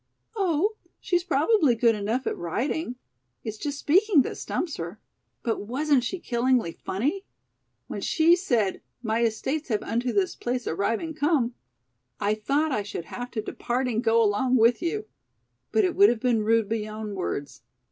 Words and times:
"Oh, 0.35 0.77
she's 0.99 1.23
probably 1.23 1.75
good 1.75 1.93
enough 1.93 2.25
at 2.25 2.35
writing. 2.35 2.95
It's 3.43 3.59
just 3.59 3.77
speaking 3.77 4.23
that 4.23 4.35
stumps 4.35 4.77
her. 4.77 4.99
But 5.43 5.67
wasn't 5.67 6.03
she 6.03 6.17
killingly 6.17 6.71
funny? 6.71 7.23
When 7.85 8.01
she 8.01 8.35
said 8.35 8.81
'my 9.03 9.21
estates 9.21 9.69
have 9.69 9.83
unto 9.83 10.11
this 10.11 10.35
place 10.35 10.65
arriving 10.65 11.13
come,' 11.13 11.53
I 12.19 12.33
thought 12.33 12.71
I 12.71 12.81
should 12.81 13.05
have 13.05 13.29
to 13.29 13.43
departing 13.43 14.01
go 14.01 14.23
along 14.23 14.55
with 14.55 14.81
you. 14.81 15.05
But 15.71 15.85
it 15.85 15.95
would 15.95 16.09
have 16.09 16.19
been 16.19 16.41
rude 16.43 16.67
beyond 16.67 17.15
words. 17.15 17.61